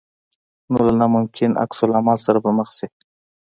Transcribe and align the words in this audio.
نو 0.71 0.77
له 0.87 0.93
ناممکن 0.99 1.51
عکس 1.63 1.77
العمل 1.85 2.17
سره 2.25 2.37
به 2.43 2.49
مخ 2.57 2.69
شې. 2.77 2.87